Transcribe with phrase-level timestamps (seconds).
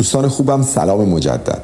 [0.00, 1.62] دوستان خوبم سلام مجدد.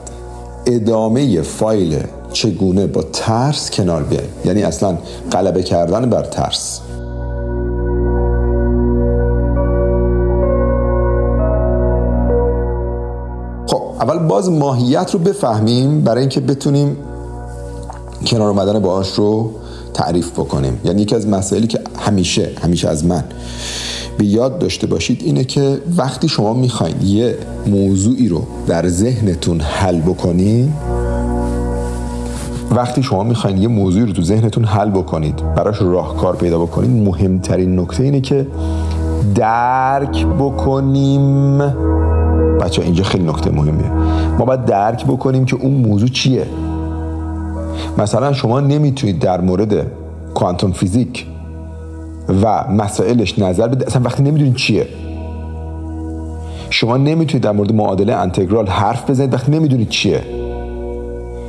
[0.66, 2.02] ادامه فایل
[2.32, 4.98] چگونه با ترس کنار بیایم؟ یعنی اصلا
[5.32, 6.80] غلبه کردن بر ترس.
[13.66, 16.96] خب اول باز ماهیت رو بفهمیم برای اینکه بتونیم
[18.26, 19.50] کنار اومدن باهاش رو
[19.94, 20.80] تعریف بکنیم.
[20.84, 23.24] یعنی یکی از مسائلی که همیشه همیشه از من
[24.18, 27.34] به یاد داشته باشید اینه که وقتی شما می‌خواین یه
[27.66, 30.68] موضوعی رو در ذهنتون حل بکنید
[32.70, 37.80] وقتی شما می‌خواین یه موضوعی رو تو ذهنتون حل بکنید براش راهکار پیدا بکنید مهمترین
[37.80, 38.46] نکته اینه که
[39.34, 41.58] درک بکنیم.
[42.60, 43.90] بچه اینجا خیلی نکته مهمیه.
[44.38, 46.46] ما باید درک بکنیم که اون موضوع چیه.
[47.98, 49.86] مثلا شما نمی‌تونید در مورد
[50.34, 51.26] کوانتوم فیزیک
[52.42, 53.86] و مسائلش نظر بده.
[53.86, 54.86] اصلا وقتی نمی‌دونید چیه.
[56.70, 60.20] شما نمی‌تونید در مورد معادله انتگرال حرف بزنید وقتی نمی‌دونید چیه.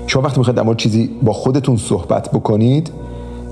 [0.08, 2.92] شما وقتی می‌خواید در مورد چیزی با خودتون صحبت بکنید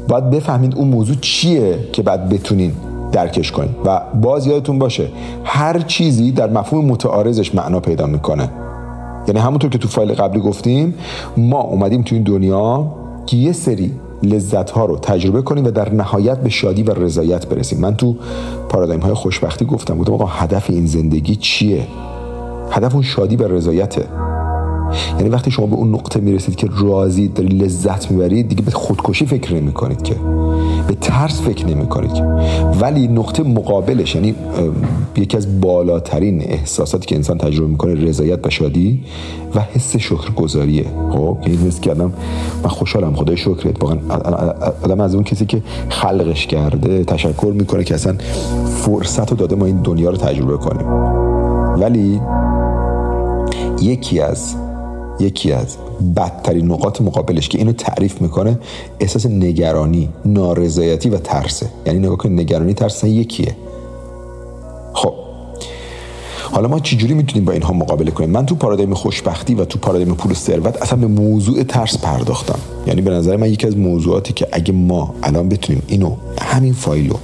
[0.07, 2.71] باید بفهمید اون موضوع چیه که بعد بتونین
[3.11, 5.07] درکش کنید و باز یادتون باشه
[5.43, 8.49] هر چیزی در مفهوم متعارضش معنا پیدا می‌کنه.
[9.27, 10.93] یعنی همونطور که تو فایل قبلی گفتیم
[11.37, 12.87] ما اومدیم تو این دنیا
[13.25, 13.91] که یه سری
[14.25, 17.79] لذت ها رو تجربه کنیم و در نهایت به شادی و رضایت برسیم.
[17.79, 18.15] من تو
[18.69, 21.87] پارادایم های خوشبختی گفتم گفتم آقا هدف این زندگی چیه؟
[22.71, 24.05] هدف اون شادی و رضایته.
[25.17, 29.25] یعنی وقتی شما به اون نقطه می‌رسید که راضی داری لذت می‌برید دیگه به خودکشی
[29.25, 30.15] فکر نمی کنید که.
[30.87, 32.23] به ترس فکر نمی کنید
[32.81, 34.35] ولی نقطه مقابلش یعنی
[35.17, 39.03] یکی از بالاترین احساساتی که انسان تجربه می‌کنه رضایت و شادی
[39.55, 40.85] و حس شکرگزاریه.
[41.11, 42.13] خب این حس کردم
[42.63, 43.83] من خوشحالم خدای شکرت.
[43.83, 43.97] واقعا
[44.83, 48.15] آدم از اون کسی که خلقش کرده تشکر می‌کنه که اصلا
[48.67, 50.87] فرصت رو داده ما این دنیا رو تجربه کنیم.
[51.81, 52.21] ولی
[53.81, 54.55] یکی از
[55.19, 55.77] یکی از
[56.15, 58.59] بدترین نقاط مقابلش که اینو تعریف می‌کنه
[58.99, 61.69] احساس نگرانی نارضایتی و ترسه.
[61.85, 63.55] یعنی نگاه کن نگرانی ترس یکیه.
[64.93, 65.13] خب.
[66.51, 70.15] حالا ما چجوری می‌تونیم با اینها مقابله کنیم؟ من تو پارادایم خوشبختی و تو پارادایم
[70.15, 72.59] پول ثروت اصلا به موضوع ترس پرداختم.
[72.87, 77.15] یعنی به نظر من یکی از موضوعاتی که اگه ما الان بتونیم اینو همین فایلو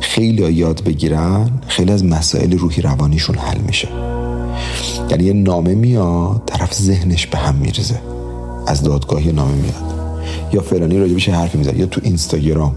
[0.00, 3.88] خیلی یاد بگیرن خیلی از مسائل روحی روانیشون حل میشه.
[5.10, 8.00] یعنی یه نامه میاد طرف ذهنش به هم میرزه
[8.66, 9.96] از دادگاه یه نامه میاد.
[10.52, 12.76] یا فلانی راجبش حرفی می‌زنه یا تو اینستاگرام.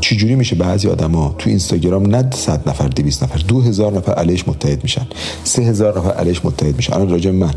[0.00, 4.48] چجوری میشه بعضی آدما تو اینستاگرام نه صد نفر دویست نفر دو هزار نفر علیش
[4.48, 5.06] متحد میشن
[5.44, 6.94] سه هزار نفر علیش متحد میشن.
[6.94, 7.54] الان راجع من.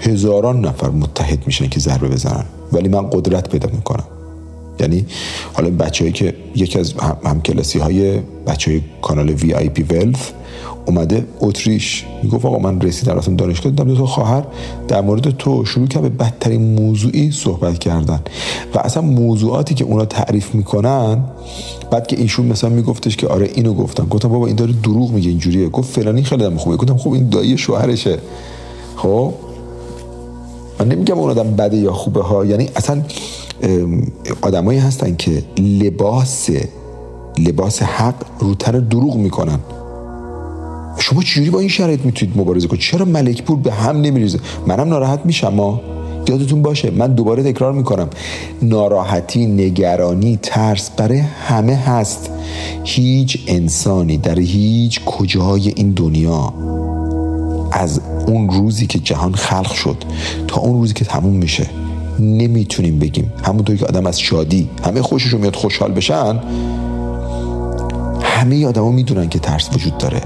[0.00, 2.44] هزاران نفر متحد میشن که ضربه بزنن.
[2.72, 4.04] ولی من قدرت پیدا می‌کنم.
[4.80, 5.06] یعنی
[5.52, 10.32] حالا بچههایی که یکی از هم, کلاسی های بچه های کانال وی آی پی ولف
[10.86, 14.44] اومده اتریش می‌گفت آقا من رسیدم رفتم دانشگاه دیدم دو تا خواهر
[14.88, 18.20] در مورد تو شروع کرد به بدترین موضوعی صحبت کردن
[18.74, 21.24] و اصلا موضوعاتی که اونا تعریف می‌کنن
[21.90, 25.28] بعد که ایشون مثلا میگفتش که آره اینو گفتم گفتم بابا این داره دروغ میگه
[25.28, 25.68] اینجوریه.
[25.68, 26.76] گفت فلانی خیلی دم خوبه.
[26.76, 28.18] گفتم خب این دایی شوهرشه.
[28.96, 29.34] خب؟
[30.80, 32.44] من نمیگم اون آدم بده یا خوبه ها.
[32.44, 33.02] یعنی اصلا
[34.42, 36.50] آدمایی هستن که لباس
[37.38, 39.58] لباس حق روتر دروغ می‌کنن.
[40.98, 44.88] شما چجوری با این شرایط می‌تونید مبارزه کنید؟ چرا ملک پور به هم نمیریزه؟ منم
[44.88, 45.80] ناراحت میشم ما
[46.28, 48.08] یادتون باشه من دوباره تکرار می‌کنم.
[48.62, 52.30] ناراحتی نگرانی ترس برای همه هست.
[52.84, 56.54] هیچ انسانی در هیچ کجای این دنیا
[57.72, 59.96] از اون روزی که جهان خلق شد
[60.48, 61.66] تا اون روزی که تموم میشه
[62.18, 63.32] نمی‌تونیم بگیم.
[63.44, 66.40] همونطور که آدم از شادی همه خوششون میاد خوشحال بشن
[68.22, 70.20] همه آدما می‌دونن که ترس وجود داره.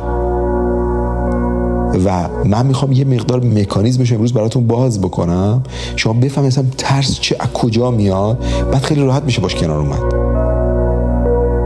[2.05, 5.63] و من می‌خوام یه مقدار مکانیزمش امروز براتون باز بکنم.
[5.97, 10.15] شما بفهمید مثلا ترس چه از کجا میاد؟ بعد خیلی راحت میشه باش کنار اومد.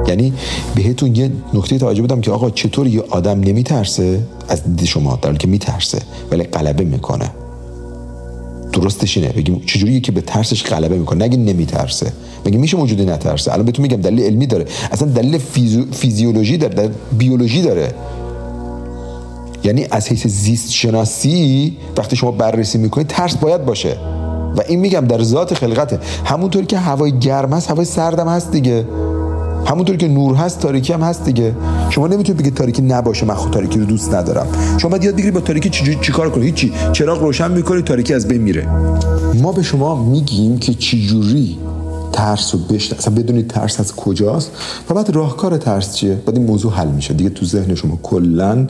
[0.09, 0.33] یعنی
[0.75, 5.35] بهتون یه نکته توجه بدم که آقا چطور یه آدم نمیترسه؟ از دید شما در
[5.35, 5.99] که میترسه
[6.31, 7.31] ولی غلبه می‌کنه.
[8.81, 9.29] درستش اینه.
[9.29, 12.13] بگیم چجوری که به ترسش غلبه می‌کنه؟ نگه نمیترسه.
[12.45, 14.65] بگیم میشه موجودی نترسه؟ الان بهتون میگم دلیل علمی داره.
[14.93, 15.39] اصلا دلیل
[15.93, 17.95] فیزیولوژی داره دلیل بیولوژی داره.
[19.65, 23.97] یعنی از حیث زیست شناسی وقتی شما بررسی می‌کنید ترس باید باشه.
[24.57, 25.99] و این میگم در ذات خلقته.
[26.25, 28.85] همونطور که هوای گرم هست هوای سردم هست دیگه.
[29.69, 31.55] همونطور که نور هست تاریکی هم هست دیگه.
[31.91, 34.47] شما نمی‌تونید بگید تاریکی نباشه من خود تاریکی رو دوست ندارم.
[34.79, 36.45] شما باید یاد بگیرید با تاریکی چی چیکار کنید.
[36.45, 36.73] هیچی.
[36.93, 38.69] چراغ روشن می‌کنید تاریکی از بین میره.
[39.43, 41.59] ما به شما میگیم که چجوری
[42.13, 44.51] ترس رو بشن اصلا بدونید ترس از کجاست؟
[44.91, 47.15] و بعد راهکار ترس چیه؟ بعد این موضوع حل میشه.
[47.15, 48.67] دیگه تو ذهن شما کلا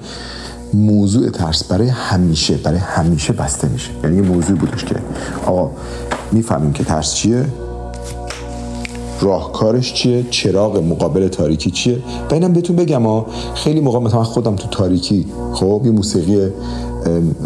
[0.74, 3.90] موضوع ترس برای همیشه برای همیشه بسته میشه.
[4.04, 4.96] یعنی یه موضوع بودش که
[5.46, 5.70] آقا
[6.32, 7.44] می‌فهمیم که ترس چیه.
[9.20, 11.98] راهکارش چیه؟ چراغ مقابل تاریکی چیه؟
[12.30, 16.48] و اینم بهتون بگم ها خیلی موقع مثلا خودم تو تاریکی خب یه موسیقی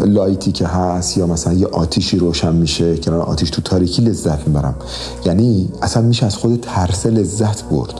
[0.05, 4.75] لایتی که هست یا مثلا یه آتیشی روشن میشه کنار آتیش تو تاریکی لذت می‌برم.
[5.25, 7.93] یعنی اصلا میشه از خود ترس لذت برد.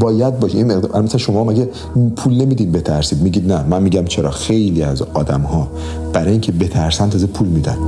[0.00, 0.58] باید باشه.
[0.58, 1.68] این مقدار مثلا شما مگه
[2.16, 3.22] پول نمی‌دید بترسید.
[3.22, 5.68] میگید نه من میگم چرا خیلی از آدم ها
[6.12, 7.78] برای اینکه بترسن تازه پول میدن.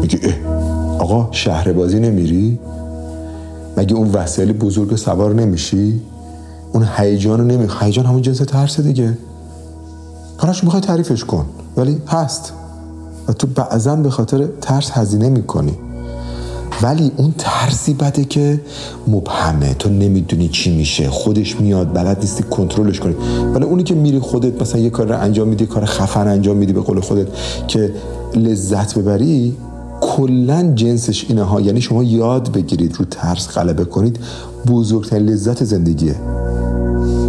[0.00, 0.34] میگه اه
[0.98, 2.58] آقا شهر بازی نمیری؟
[3.76, 6.00] مگه اون وسایل بزرگ سوار نمیشی؟
[6.72, 9.18] اون هیجان رو نمی هیجان همون جنس ترس دیگه.
[10.38, 11.46] کارش می‌خوای تعریفش کن.
[11.76, 12.52] ولی هست.
[13.28, 15.72] و تو بعضا به خاطر ترس هزینه می‌کنی.
[16.82, 18.60] ولی اون ترسی بده که
[19.08, 19.74] مبهمه.
[19.74, 21.10] تو نمی‌دونی چی میشه.
[21.10, 23.14] خودش میاد بلد نیستی کنترلش کنی.
[23.54, 26.72] ولی اونی که میری خودت مثلا یه کار رو انجام میدی کار خفن انجام میدی
[26.72, 27.26] به قول خودت
[27.68, 27.92] که
[28.34, 29.56] لذت ببری
[30.00, 34.18] کلا جنسش اینه ها یعنی شما یاد بگیرید رو ترس غلبه کنید
[34.66, 36.14] بزرگترین لذت زندگیه.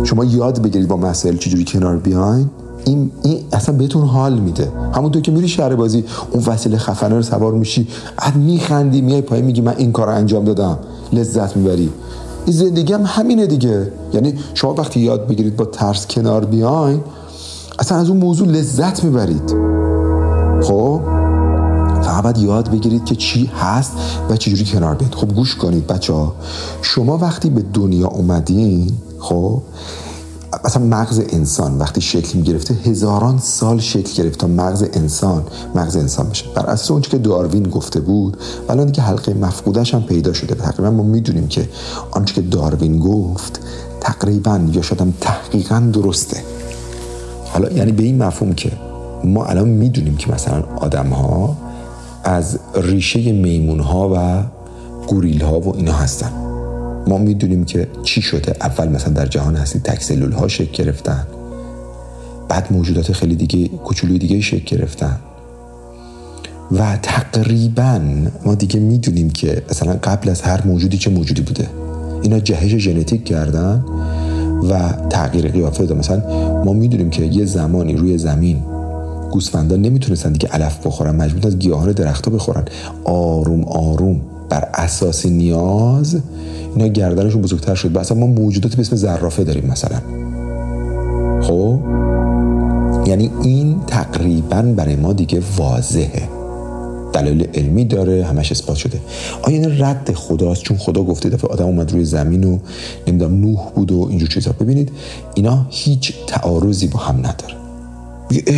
[0.03, 2.49] شما یاد بگیرید با مسائل چجوری کنار بیاین
[2.85, 4.71] این, این اصلا بهتون حال میده.
[4.93, 7.87] همونطور که میری شهر بازی اون وسیله خفنه رو سوار میشی
[8.19, 10.77] اد میخندی میای پای میگی من این کار انجام دادم.
[11.13, 11.89] لذت می‌بری.
[12.45, 13.91] این زندگی هم همینه دیگه.
[14.13, 16.99] یعنی شما وقتی یاد بگیرید با ترس کنار بیاین
[17.79, 19.55] اصلا از اون موضوع لذت می‌برید.
[20.63, 20.96] خب؟
[22.17, 23.91] فقط یاد بگیرید که چی هست
[24.29, 25.15] و چجوری کنار بیاید.
[25.15, 26.35] خب گوش کنید بچه ها.
[26.81, 29.61] شما وقتی به دنیا اومدین خب
[30.65, 35.43] مثلا مغز انسان وقتی شکل گرفته هزاران سال شکل گرفت تا مغز انسان
[35.75, 36.45] مغز انسان بشه.
[36.55, 38.37] بر اساس اون که داروین گفته بود
[38.67, 41.69] ولی دیگه حلقه مفقودش هم پیدا شده تقریبا ما می‌دونیم که
[42.11, 43.59] آنچه که داروین گفت
[44.01, 46.43] تقریبا یا شدم تحقیقا درسته.
[47.53, 48.71] حالا یعنی به این مفهوم که
[49.23, 51.66] ما الان می‌دونیم که مثلا آدم ها
[52.27, 54.43] از ریشه میمون ها و
[55.07, 56.31] گوریل ها و اینا هستن.
[57.07, 58.53] ما می‌دونیم که چی شده.
[58.61, 61.27] اول مثلا در جهان هستی تک سلول ها شکل گرفتن.
[62.49, 65.19] بعد موجودات خیلی دیگه کوچولوی دیگه شکل گرفتن.
[66.71, 68.01] و تقریبا
[68.45, 71.67] ما دیگه می‌دونیم که مثلا قبل از هر موجودی چه موجودی بوده.
[72.21, 73.85] اینا جهش ژنتیک کردن
[74.69, 75.99] و تغییر قیافه دادن.
[75.99, 76.21] مثلا
[76.63, 78.63] ما می‌دونیم که یه زمانی روی زمین
[79.37, 82.65] گوسفندان نمی‌تونستن دیگه علف بخورن مجبور از گیاهان درختها بخورن.
[83.03, 84.21] آروم آروم.
[84.49, 86.17] بر اساس نیاز
[86.75, 87.99] اینا گردنشون بزرگتر شد.
[87.99, 90.01] مثلا ما موجوداتی به اسم زرافه داریم مثلا.
[91.41, 91.79] خب؟
[93.07, 96.29] یعنی این تقریبا برای ما دیگه واضحه.
[97.13, 98.99] دلایل علمی داره همش اثبات شده.
[99.41, 102.57] آیا این رد خداست؟ چون خدا گفته دفعه آدم اومد روی زمین و
[103.07, 104.51] نمی‌دونم نوح بود و اینجور چیزا.
[104.51, 104.91] ببینید
[105.35, 107.66] اینا هیچ تعارضی با هم نداره.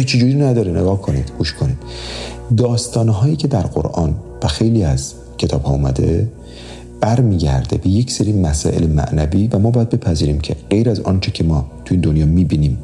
[0.05, 1.77] چجوری نداره؟ نگاه کنید گوش کنید.
[2.57, 6.29] داستانهایی که در قرآن و خیلی از کتاب ها اومده
[7.01, 11.43] برمیگرده به یک سری مسائل معنوی و ما باید بپذیریم که غیر از آنچه که
[11.43, 12.77] ما تو این دنیا می‌بینیم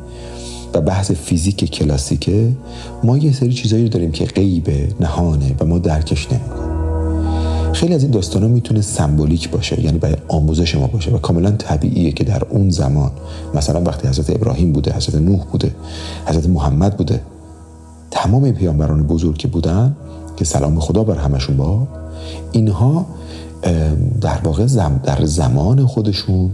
[0.74, 2.50] و بحث فیزیک کلاسیکه
[3.04, 6.75] ما یه سری چیزایی داریم که غیبه نهانه و ما درکش نمی‌کنیم.
[7.76, 11.52] خیلی از این داستان ها می‌تونه سمبولیک باشه یعنی برای آموزش ما باشه و کاملا
[11.52, 13.12] طبیعیه که در اون زمان
[13.54, 15.76] مثلا وقتی حضرت ابراهیم بوده حضرت نوح بوده
[16.26, 17.22] حضرت محمد بوده
[18.12, 19.96] تمام پیامبران بزرگ که بودن
[20.38, 21.88] که سلام خدا بر همشون با
[22.52, 23.06] اینها
[24.22, 24.66] در واقع
[25.04, 26.52] در زمان خودشون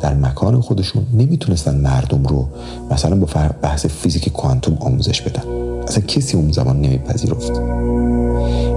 [0.00, 2.48] در مکان خودشون نمی‌تونستن مردم رو
[2.90, 3.26] مثلا با
[3.62, 5.42] بحث فیزیک کوانتوم آموزش بدن.
[5.88, 7.81] اصلا کسی اون زمان نمیپذیرفت.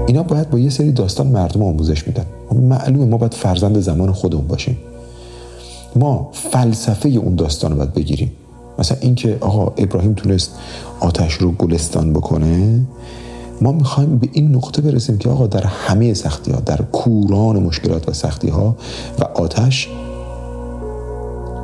[0.08, 2.26] اینا باید با یه سری داستان مردم آموزش میدن.
[2.52, 4.78] معلومه ما باید فرزند زمان خودمون باشیم.
[5.96, 8.32] ما فلسفه اون داستان رو باید بگیریم.
[8.80, 10.52] مثلا اینکه آقا ابراهیم تونست
[11.00, 12.82] آتش رو گلستان بکنه
[13.62, 18.10] ما می‌خوایم به این نقطه برسیم که آقا در همه سختی ها در کوران مشکلات
[18.10, 18.76] و سختی ها
[19.20, 19.90] و آتش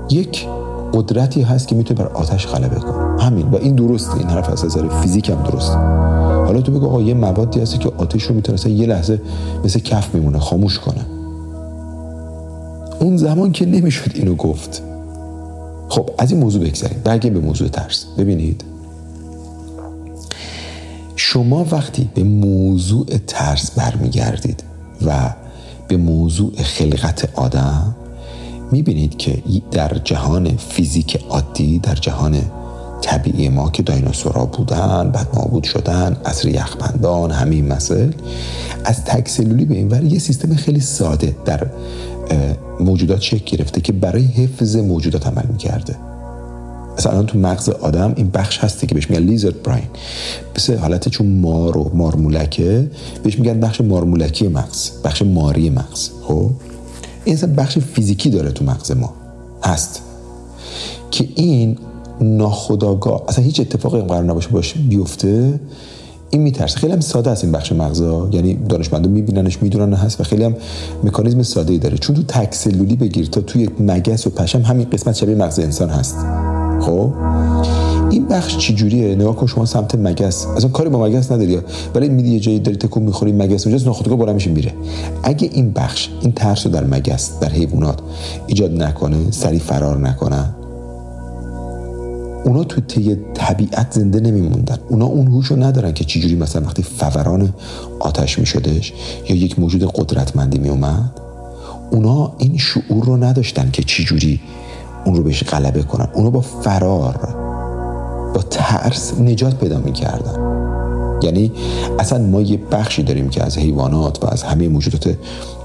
[0.09, 0.47] یک
[0.93, 3.21] قدرتی هست که می‌تونه بر آتش غلبه کنه.
[3.21, 3.49] همین.
[3.49, 4.17] و این درسته.
[4.17, 5.77] این حرف از نظر فیزیک هم درسته.
[6.51, 9.21] حالا تو بگو آقا یه موادی هست که آتش رو می‌تونه یه لحظه
[9.63, 11.05] مثل کف میمونه خاموش کنه.
[12.99, 14.83] اون زمان که نمی‌شد اینو گفت.
[15.89, 18.05] خب از این موضوع بگذاریم برگیم به موضوع ترس.
[18.17, 18.63] ببینید.
[21.15, 24.63] شما وقتی به موضوع ترس برمیگردید
[25.05, 25.33] و
[25.87, 27.95] به موضوع خلقت آدم
[28.71, 32.41] می‌بینید که در جهان فیزیک عادی در جهان
[33.01, 38.11] طبیعی ما که دایناسورا بودن بعد نابود شدن عصر یخبندان همین مسائل
[38.85, 41.67] از تکسلولی به این ور یه سیستم خیلی ساده در
[42.79, 45.95] موجودات شکل گرفته که برای حفظ موجودات عمل می‌کرده.
[46.97, 49.87] مثلا تو مغز آدم این بخش هستی که بهش میگن لیزرد براین
[50.55, 52.91] مثل حالت چون مار و مارمولکه
[53.23, 56.09] بهش میگن بخش مارمولکی مغز بخش ماری مغز.
[56.23, 56.51] خب؟
[57.25, 59.13] این اصلا بخش فیزیکی داره تو مغز ما.
[59.63, 60.01] هست.
[61.11, 61.77] که این
[62.21, 65.59] ناخداگاه اصلا هیچ اتفاقی قرار نباشه باشه بیفته.
[66.29, 66.79] این میترسه.
[66.79, 68.29] خیلی هم ساده است این بخش مغزا.
[68.31, 70.55] یعنی دانشمندا میبیننش می‌دونن هست و خیلی هم
[71.03, 71.97] مکانیزم ساده ای داره.
[71.97, 75.89] چون تو تک سلولی بگیر تا توی مگس و پشم همین قسمت شبیه مغز انسان
[75.89, 76.15] هست.
[76.81, 77.13] خب؟
[78.09, 80.45] این بخش چی جوریه نگاه کن شما سمت مگس.
[80.45, 81.59] اصلا کاری با مگس نداری
[81.95, 84.73] ولی میدی یه جایی داری تکون می‌خوری مگس اونجاست ناخودآگاه بالا میشه میره.
[85.23, 87.99] اگه این بخش این ترس رو در مگس در حیوانات
[88.47, 90.55] ایجاد نکنه سری فرار نکنه
[92.45, 94.77] اونا تو طی طبیعت زنده نمیموندن.
[94.89, 97.53] اونا اون هوش رو ندارن که چجوری مثلا وقتی فوران
[97.99, 98.93] آتش میشدش
[99.29, 101.11] یا یک موجود قدرتمندی میومد
[101.91, 104.41] اونا این شعور رو نداشتن که چجوری
[105.05, 106.07] اون رو بهش غلبه کنن.
[106.13, 107.15] اونا با فرار
[108.33, 110.61] با ترس نجات پیدا می‌کردن.
[111.23, 111.51] یعنی
[111.99, 115.17] اصلا ما یه بخشی داریم که از حیوانات و از همه موجودات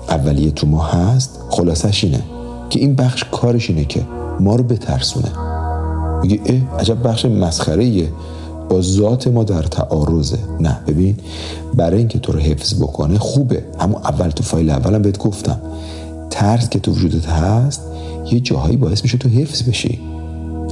[0.08, 2.22] اولیه تو ما هست خلاصش اینه
[2.70, 4.02] که این بخش کارش اینه که
[4.40, 5.45] ما رو بترسونه.
[6.26, 8.08] میگه اه عجب بخش مسخره
[8.68, 10.38] با ذات ما در تعارضه.
[10.60, 11.16] نه ببین
[11.74, 13.64] برای اینکه تو رو حفظ بکنه خوبه.
[13.80, 15.60] همون اول تو فایل اولم بهت گفتم.
[16.30, 17.82] ترس که تو وجودت هست
[18.32, 20.00] یه جاهایی باعث میشه تو حفظ بشی.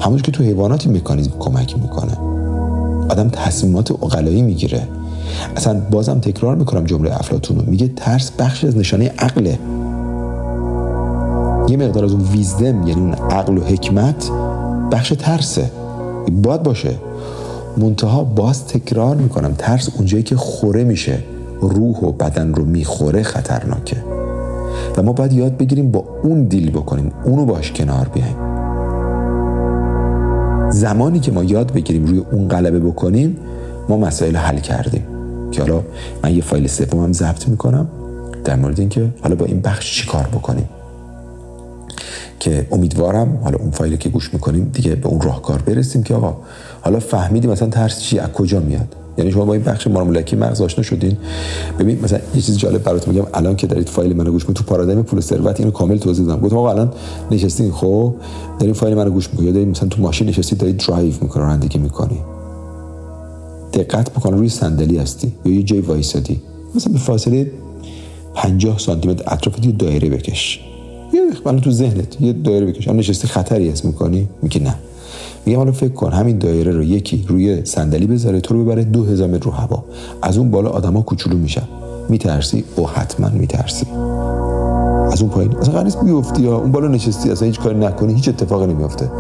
[0.01, 2.17] همون که تو حیوانات این مکانیزم کمک می‌کنه.
[3.11, 4.89] آدم تصمیمات اقلایی می‌گیره.
[5.57, 7.71] اصلا بازم تکرار می‌کنم جمله افلاتون رو.
[7.71, 9.59] میگه ترس بخش از نشانه عقله.
[11.69, 14.31] یه مقدار از اون ویزدم یعنی اون عقل و حکمت
[14.95, 15.71] بخش ترسه.
[16.43, 16.95] باید باشه.
[17.77, 21.19] منتها باز تکرار می‌کنم ترس اونجایی که خوره میشه.
[21.61, 23.97] روح و بدن رو می‌خوره خطرناکه.
[24.97, 28.37] و ما باید یاد بگیریم با اون دیل بکنیم اونو باش کنار بیایم.
[30.71, 33.37] زمانی که ما یاد بگیریم روی اون غلبه بکنیم
[33.89, 35.03] ما مسائل حل کردیم.
[35.53, 35.81] که حالا
[36.25, 37.89] من یه فایل سومم ضبط می‌کنم
[38.45, 40.69] در مورد اینکه حالا با این بخش چی کار بکنیم.
[42.45, 46.37] که امیدوارم حالا اون فایلی که گوش می‌کنیم دیگه به اون راهکار برسیم که آقا
[46.81, 50.61] حالا فهمیدیم مثلا ترس چی از کجا میاد؟ یعنی شما با این بخش مارمولکی مغز
[50.61, 51.17] آشنا شدین.
[51.79, 53.27] ببین مثلا یه چیز جالب براتون میگم.
[53.35, 56.41] الان که دارید فایل منو گوش می‌کنید تو پارادایم پول ثروت اینو کامل توضیح دادم.
[56.41, 56.93] گفتم آقا الان
[57.31, 58.15] نشستین خب؟
[58.59, 59.47] دارین فایل منو گوش می‌کنید.
[59.47, 62.19] یا دارید مثلا تو ماشین نشستی دارید درایو می‌کنی رانندگی می‌کنی
[63.73, 66.41] دقت بکن روی صندلی هستی یا یه جای وایسادی.
[66.75, 67.51] مثلا به فاصله
[68.35, 70.61] 50 سانتی متر اطراف دایره بکش.
[71.15, 72.89] یه الان تو ذهنت یه دایره بکش.
[72.89, 74.75] الان نشستی خطری هست می‌کنی؟ میگه نه.
[75.47, 79.05] میگم حالا فکر کن همین دایره رو یکی روی صندلی بذاره تو رو ببره دو
[79.05, 79.85] هزار متر رو هوا.
[80.23, 81.63] از اون بالا آدما کوچولو میشن.
[82.09, 83.87] میترسی؟ او حتما میترسی.
[85.13, 85.57] از اون پایین.
[85.57, 89.11] اصلا قرار بیفتی یا اون بالا نشستی اصلا هیچ کاری نکنی هیچ اتفاقی نمیافته.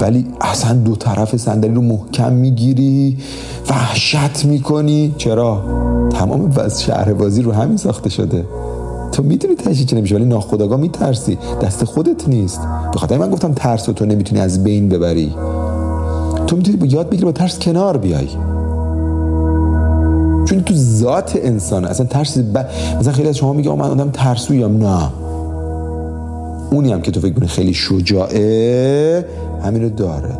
[0.00, 3.16] ولی اصلا دو طرف صندلی رو محکم می‌گیری
[3.70, 5.14] وحشت می‌کنی.
[5.18, 5.62] چرا؟
[6.10, 8.44] تمام شهر بازی رو همین ساخته شده.
[9.12, 11.38] تو می‌دونی تشی چه نمیشه ولی ناخداگاه میترسی.
[11.62, 12.60] دست خودت نیست.
[12.92, 15.34] به خاطر من گفتم ترس تو نمی‌تونی از بین ببری.
[16.46, 18.28] تو می‌تونی یاد بگیری با ترس کنار بیای.
[20.44, 22.58] چون تو ذات انسان اصلا ترس ب...
[23.00, 25.08] مثلا خیلی از شما میگه من آدم ترسویم نه.
[26.70, 29.26] اونی هم که تو فکر کنی خیلی شجاعه
[29.62, 30.38] همین رو داره.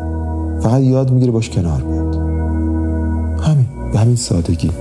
[0.61, 2.15] فقط یاد می‌گیره باش کنار بیاد.
[3.41, 3.65] همین.
[3.93, 4.71] به همین سادگی.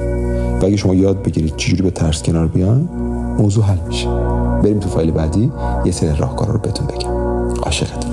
[0.62, 2.88] و اگه شما یاد بگیرید چجوری به ترس کنار بیان؟
[3.40, 4.08] موضوع حل میشه.
[4.62, 5.52] بریم تو فایل بعدی
[5.84, 7.10] یه سری راهکارا رو بهتون بگم.
[7.62, 8.09] عاشقتون.